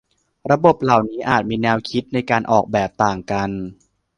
[0.51, 3.49] ระบบเหล่านี้อาจมีแนวคิดในการออกแบบต่างกัน